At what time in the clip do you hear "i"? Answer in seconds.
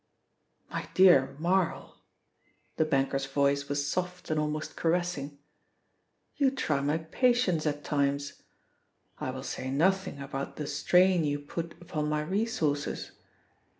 9.19-9.29